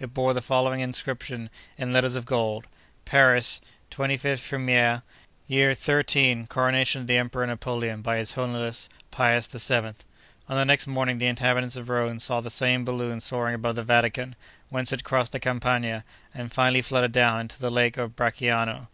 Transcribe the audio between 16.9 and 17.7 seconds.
down into the